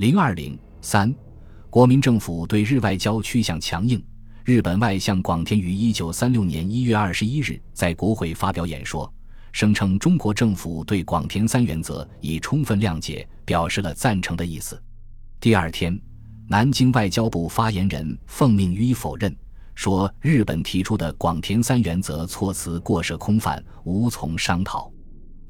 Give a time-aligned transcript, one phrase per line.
[0.00, 1.14] 零二零三，
[1.68, 4.02] 国民政府对日外交趋向强硬。
[4.46, 9.12] 日本外相广田于一九三六年一月二十一日在国会发表演说，
[9.52, 14.82] 声称中国政府对广田三原则已充分谅解，表示了赞成的意思。
[15.38, 16.00] 第二天，
[16.48, 19.36] 南京外交部发言人奉命予以否认，
[19.74, 24.90] 说日本提出的广田三原则措辞过涉空泛，无从商讨。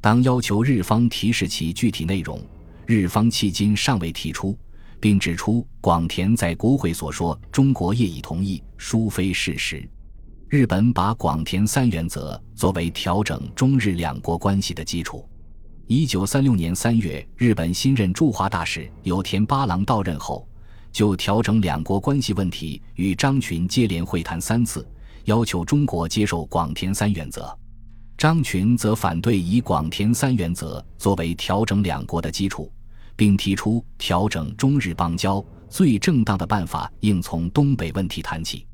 [0.01, 2.45] 当要求日方提示其具体内容。
[2.91, 4.59] 日方迄今尚未提出，
[4.99, 9.89] 并指出广田在国会所说“中国业已同意”殊非事实。
[10.49, 15.25] 日本把广田三原则作为调整中日两国关系的基础。
[15.87, 20.45] 一九三六年三月，日本新任驻华大使有田八郎到任后，
[20.91, 24.85] 就调整两国关系问题与张群接连会谈三次，
[25.27, 27.57] 要求中国接受广田三原则。
[28.19, 32.69] 张群则反对以广田三原则作为调整两国的基础。
[33.21, 38.67] 并提出调整中日邦交最正当的办法，应从东北问题谈起。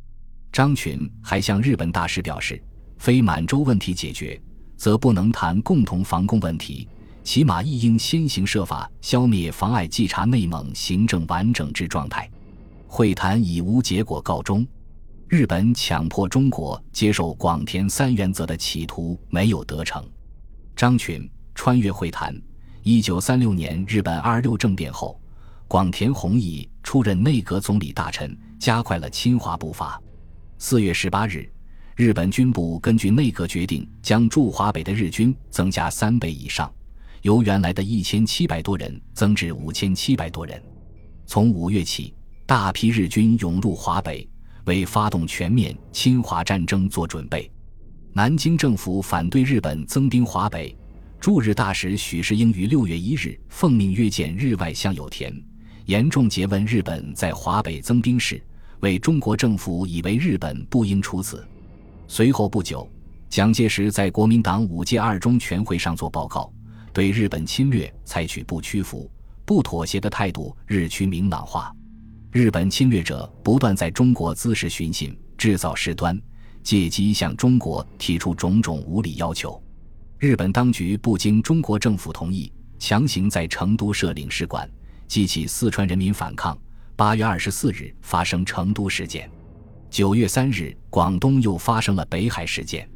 [0.53, 2.63] 张群还向日本大使表示，
[2.97, 4.41] 非满洲问题解决，
[4.77, 6.87] 则不能谈共同防共问题，
[7.25, 12.31] 起码亦应先行设法消灭妨碍稽查内蒙行政完整之状态。
[12.87, 14.65] 会谈以无结果告终。
[15.27, 20.09] 日本强迫中国接受广田三原则的企图没有得逞。
[20.77, 22.41] 张群穿越会谈。
[22.89, 25.21] 一九三六年日本二六政变后，
[25.67, 30.01] 广田弘毅出任内阁总理大臣，加快了侵华步伐。
[30.57, 31.51] 四月十八日，
[31.97, 36.73] 日本军部根据内阁决定，将驻华北的日军增加三倍以上，
[37.23, 40.63] 由原来的一千七百多人增至五千七百多人。
[41.27, 42.15] 从五月起，
[42.47, 44.29] 大批日军涌入华北，
[44.67, 47.51] 为发动全面侵华战争做准备。
[48.13, 50.73] 南京政府反对日本增兵华北。
[51.27, 55.35] 驻日大使许世英于六月一日奉命约见日外相有田，
[55.87, 58.41] 严重诘问日本在华北增兵事，
[58.79, 61.45] 为中国政府以为日本不应出此。
[62.07, 62.89] 随后不久，
[63.29, 66.49] 蒋介石在国民党五届二中全会上作报告，
[66.93, 69.11] 对日本侵略采取不屈服、
[69.45, 71.75] 不妥协的态度，日趋明朗化。
[72.31, 76.17] 日本侵略者不断在中国滋事寻衅，制造事端，
[76.63, 79.61] 借机向中国提出种种无理要求。
[80.19, 84.67] 日本当局不经中国政府同意，强行在成都设领事馆，
[85.07, 86.57] 激起四川人民反抗。
[86.97, 89.31] 八月二十四日发生成都事件，
[89.91, 92.89] 九月三日广东又发生了北海事件。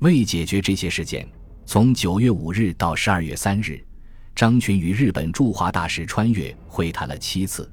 [0.00, 1.28] 为解决这些事件，
[1.64, 3.80] 从九月五日到十二月三日，
[4.34, 7.70] 张群与日本驻华大使穿越会谈了七次。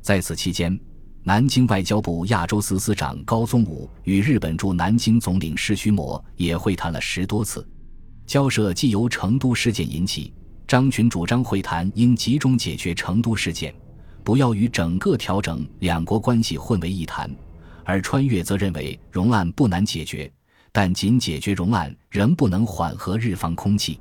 [0.00, 0.78] 在此期间，
[1.24, 7.68] 南京外交部亚洲司司长高宗武与日本驻南京总领事须磨也会谈了十多次。
[8.28, 10.34] 交涉既由成都事件引起，
[10.66, 13.74] 张群主张会谈应集中解决成都事件，
[14.22, 17.34] 不要与整个调整两国关系混为一谈。
[17.84, 20.30] 而穿越则认为容案不难解决，
[20.70, 23.98] 但仅解决容案仍不能缓和日方空气。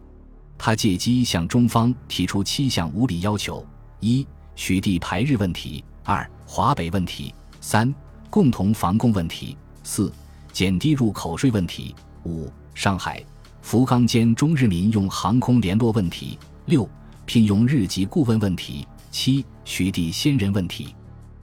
[0.57, 3.65] 他借机向中方提出七项无理要求：
[4.01, 4.27] 一、
[4.57, 7.95] 取缔排日问题；二、华北问题；三、
[8.29, 9.55] 共同防共问题；
[9.85, 10.11] 四、
[10.51, 11.95] 减低入口税问题；
[12.25, 13.23] 五、上海。
[13.67, 16.89] 福冈间中日民用航空联络问题，六
[17.25, 20.95] 聘用日籍顾问问题，七取缔先人问题。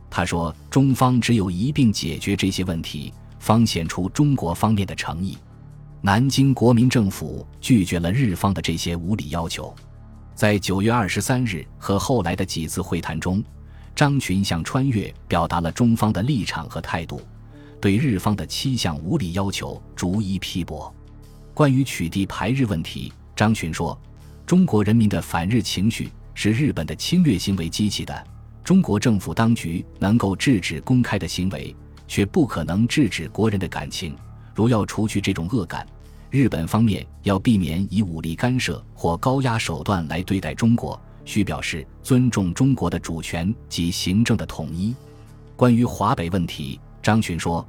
[0.08, 5.36] 他说，中方只有一并解决这些问题，方显出中国方面的诚意。
[6.00, 9.76] 南京国民政府拒绝了日方的这些无理要求。
[10.34, 13.44] 在九月二十三日和后来的几次会谈中，
[13.94, 17.20] 张群向穿越表达了中方的立场和态度，
[17.82, 20.91] 对日方的七项无理要求逐一批驳。
[21.54, 23.97] 关于取缔排日问题，张群说
[24.44, 28.26] ：“中国人民的反日情绪是日本的侵略行为激起的。
[28.65, 31.75] 中国政府当局能够制止公开的行为，
[32.09, 34.16] 却不可能制止国人的感情。
[34.53, 35.87] 如要除去这种恶感，
[36.28, 44.92] 日本方面要避免以武力干涉或高压手段来对待中国，需表示尊重中国的主权及行政的统一。”
[45.54, 47.65] 关于华北问题，张群说：“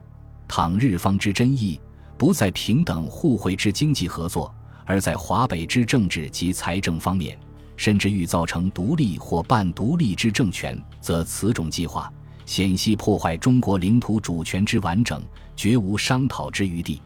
[0.49, 1.79] 倘日方之真意。”
[2.17, 4.53] 不在平等互惠之经济合作，
[4.85, 7.37] 而在华北之政治及财政方面，
[7.75, 12.11] 甚至欲造成独立或半独立之政权，则此种计划
[12.45, 15.21] 险些破坏中国领土主权之完整，
[15.55, 17.01] 绝无商讨之余地。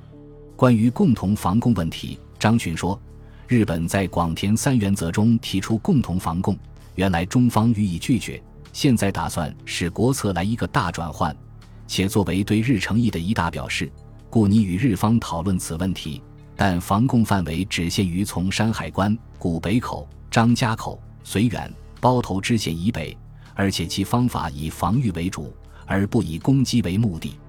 [0.56, 3.00] 关于共同防共问题，张群说
[3.48, 6.58] ：“日本在广田三原则中提出共同防共，
[6.96, 11.36] 原来中方予以拒绝，现在打算使国策来一个大转换，
[11.88, 13.92] 且作为对日诚意的一大表示。”
[14.30, 16.22] 故拟与日方讨论此问题，
[16.56, 23.18] 但防共范围只限于从山海关、古北口、张家口、绥远、包头支线以北，
[23.56, 25.52] 而且其方法以防御为主，
[25.88, 27.40] 而不以攻击为目的。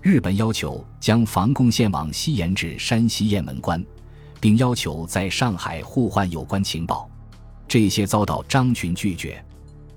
[0.00, 3.84] 日本要求将防共线网西延至山西雁门关，
[4.40, 7.10] 并要求在上海互换有关情报，
[7.68, 9.44] 这些遭到张群拒绝。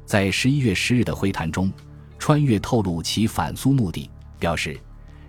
[0.06, 1.72] 在十一月十日的会谈中，
[2.20, 4.78] 川越透露其反苏目的，表示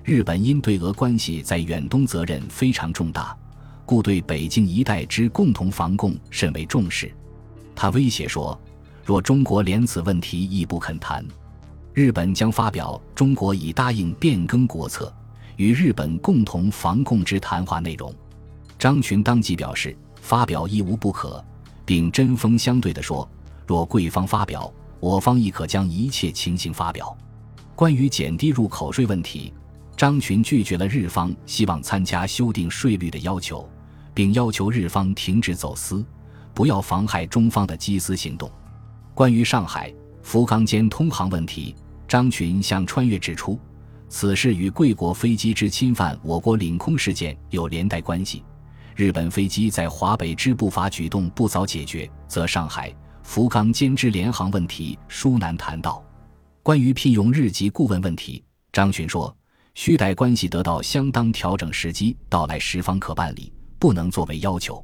[0.06, 3.36] 日本因对俄关系在远东责任非常重大，
[3.84, 7.12] 故对北京一带之共同防共甚为重视。
[7.74, 8.56] 他威胁说，
[9.04, 11.26] 若中国连此问题亦不肯谈。
[11.92, 15.12] 日本将发表中国已答应变更国策，
[15.56, 18.14] 与日本共同防共之谈话内容。
[18.78, 21.44] 张群当即表示发表亦无不可，
[21.84, 23.28] 并针锋相对地说：
[23.66, 27.12] 若贵方发表，我方亦可将一切情形发表。
[27.74, 29.52] 关于减低入口税问题，
[29.96, 33.68] 张群拒绝了日方希望参加修订税率的要求，
[34.12, 36.04] 并要求日方停止走私，
[36.52, 38.50] 不要妨害中方的缉私行动。
[39.14, 41.74] 关于上海、福冈间通航问题。
[42.08, 43.58] 张群向穿越指出，
[44.08, 48.44] 此事与贵国飞机之侵犯我国领空事件有连带关系。
[48.94, 52.94] 日本飞机在华北之不法举动不早解决，则上海、
[53.24, 56.00] 福冈间之联航问题殊难谈到。
[56.62, 59.35] 关于聘用日籍顾问问题，张群说，
[59.76, 64.82] 需待关系得到相当调整时机到来时方可办理，不能作为要求。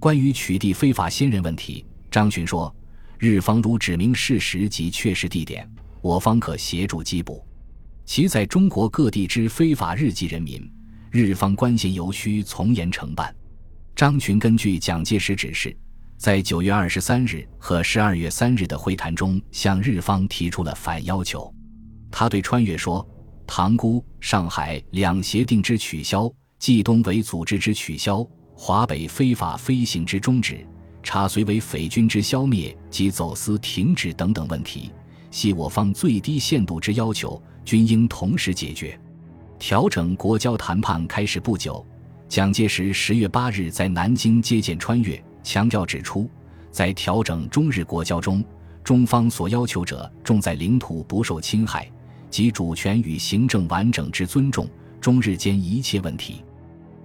[0.00, 2.74] 关于取缔非法新人问题，张群说，
[3.16, 5.70] 日方如指明事实及确实地点。
[6.00, 7.46] 我方可协助缉捕
[8.04, 10.68] 其在中国各地之非法日籍人民，
[11.12, 13.32] 日方关心尤需从严承办。
[13.94, 15.74] 张群根据蒋介石指示，
[16.18, 21.54] 在九月二十三日和十二月三日的会谈中，向日方提出了反要求。
[22.10, 23.08] 他对川越说
[23.46, 30.66] ：“塘沽、上海两协定之取消，冀东为组织之取消，华北非法飞行之终止，
[31.02, 34.90] 查绥为匪军之消灭及走私停止等等问题。”
[35.30, 38.96] 系我方最低限度之要求，均应同时解决。
[39.58, 41.84] 调整国交谈判开始不久，
[42.28, 46.30] 蒋介石十月八日在南京接见川越，强调指出，
[46.70, 48.44] 在调整中日国交中，
[48.84, 51.90] 中方所要求者重在领土不受侵害
[52.34, 54.68] 及主权与行政完整之尊重，
[55.00, 56.42] 中日间一切问题，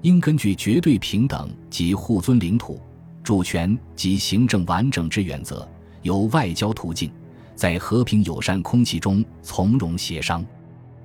[0.01, 2.81] 应根据绝对平等及互尊领土、
[3.23, 5.69] 主权及行政完整之原则，
[6.01, 7.11] 由外交途径。
[7.53, 10.43] 在和平友善空气中从容协商，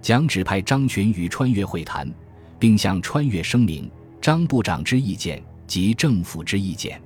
[0.00, 2.11] 蒋指派张群与川越会谈，
[2.59, 3.91] 并向川越声明
[4.23, 6.99] 张部长之意见及政府之意见。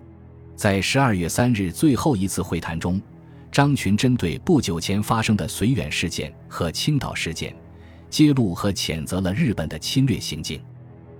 [0.55, 3.03] 在十二月三日最后一次会谈中，
[3.51, 7.55] 张群针对不久前发生的绥远事件和青岛事件，
[8.11, 10.61] 揭露和谴责了日本的侵略行径。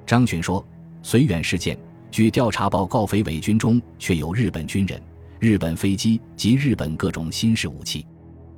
[0.07, 0.65] 张群说
[1.03, 1.79] ：“绥远事件，
[2.11, 5.01] 据调查报告，匪伪军中确有日本军人、
[5.41, 8.07] 日本飞机及日本各种新式武器。”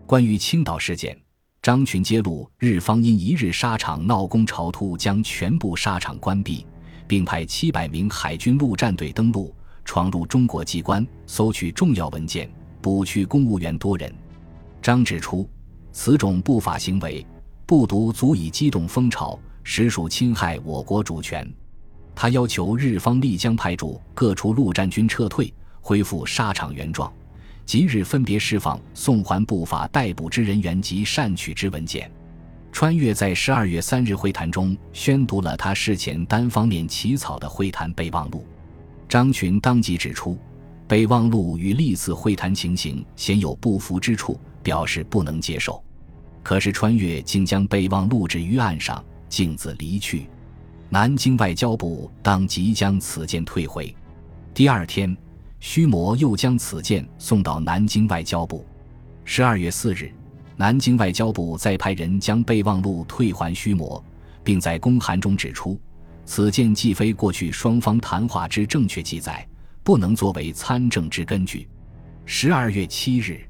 [0.06, 1.16] 关于青岛事件，
[1.62, 6.66] 张群揭露日方因一日沙场闹工潮突，将全部沙场关闭，
[7.06, 12.50] 并派七百名海军陆战队登陆，闯入中国机关，搜取重要文件，
[12.80, 14.12] 捕去公务员多人。
[14.82, 15.48] 张指出，
[15.92, 17.26] 此种不法行为，
[17.66, 21.48] 不独足以激动风潮，实属侵害我国主权。
[22.14, 27.10] 他要求日方立将派驻各处陆战军撤退，恢复沙场原状。
[27.64, 32.10] 即日分别释放、送还不法逮捕之人员及善取之文件。
[32.72, 38.44] 川越在十二月三日会谈中宣读了他事前单方面起草的会谈备忘录。
[39.08, 40.36] 张群当即指出，
[40.90, 45.80] 备忘录与历次会谈情形鲜有不符之处，表示不能接受。
[46.42, 50.26] 可是穿越竟将备忘录置于案上，径自离去。
[50.88, 53.94] 南京外交部当即将此件退回。
[54.52, 55.16] 第二天。
[55.60, 58.64] 须磨又将此件送到南京外交部。
[59.26, 60.10] 十二月四日，
[60.56, 64.02] 南京外交部再派人将备忘录退还须磨，
[64.42, 65.78] 并在公函中指出，
[66.24, 69.46] 此件既非过去双方谈话之正确记载，
[69.82, 71.68] 不能作为参政之根据。
[72.24, 73.40] 十二月七日，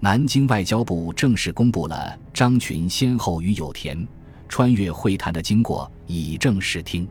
[0.00, 4.06] 南京外交部正式公布了张群先后与有田、
[4.48, 7.08] 穿越会谈的经过，以正视听。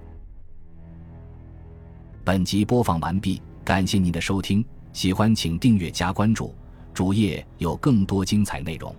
[2.23, 3.41] 本集播放完毕。
[3.63, 6.55] 感谢您的收听，喜欢请订阅加关注，
[6.93, 8.95] 主页有更多精彩内容。